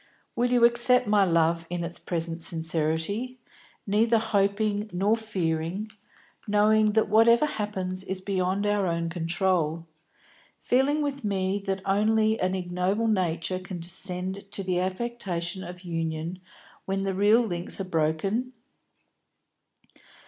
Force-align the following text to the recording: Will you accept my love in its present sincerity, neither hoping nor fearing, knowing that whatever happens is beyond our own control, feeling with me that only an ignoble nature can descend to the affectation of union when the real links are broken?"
Will 0.35 0.49
you 0.51 0.65
accept 0.65 1.05
my 1.05 1.25
love 1.25 1.67
in 1.69 1.83
its 1.83 1.99
present 1.99 2.41
sincerity, 2.41 3.37
neither 3.85 4.17
hoping 4.17 4.89
nor 4.91 5.15
fearing, 5.15 5.91
knowing 6.47 6.93
that 6.93 7.07
whatever 7.07 7.45
happens 7.45 8.03
is 8.05 8.19
beyond 8.19 8.65
our 8.65 8.87
own 8.87 9.09
control, 9.09 9.85
feeling 10.59 11.03
with 11.03 11.23
me 11.23 11.59
that 11.67 11.83
only 11.85 12.39
an 12.39 12.55
ignoble 12.55 13.05
nature 13.07 13.59
can 13.59 13.81
descend 13.81 14.49
to 14.49 14.63
the 14.63 14.79
affectation 14.79 15.63
of 15.63 15.81
union 15.83 16.39
when 16.85 17.03
the 17.03 17.13
real 17.13 17.41
links 17.45 17.79
are 17.79 17.83
broken?" 17.85 18.53